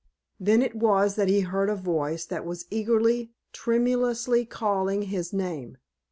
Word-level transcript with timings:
Then 0.39 0.63
it 0.63 0.73
was 0.73 1.13
that 1.13 1.27
he 1.27 1.41
heard 1.41 1.69
a 1.69 1.75
voice 1.75 2.25
that 2.25 2.43
was 2.43 2.65
eagerly, 2.71 3.33
tremulously 3.53 4.45
calling 4.45 5.03
his 5.03 5.31
name. 5.31 5.77